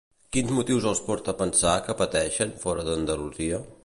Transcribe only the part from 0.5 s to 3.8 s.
motiu els porta a pensar que pateixen fora d'Andalusia?